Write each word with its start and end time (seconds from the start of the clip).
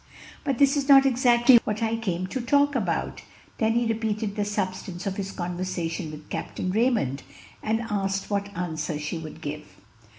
"But 0.43 0.57
this 0.57 0.75
is 0.75 0.89
not 0.89 1.05
exactly 1.05 1.59
what 1.63 1.83
I 1.83 1.95
came 1.95 2.25
to 2.25 2.41
talk 2.41 2.73
about." 2.73 3.21
Then 3.59 3.73
he 3.73 3.85
repeated 3.85 4.35
the 4.35 4.43
substance 4.43 5.05
of 5.05 5.15
his 5.17 5.31
conversation 5.31 6.09
with 6.09 6.27
Capt. 6.27 6.59
Raymond, 6.59 7.21
and 7.61 7.81
asked 7.87 8.27
what 8.31 8.49
answer 8.57 8.97
she 8.97 9.19
would 9.19 9.41
give. 9.41 9.75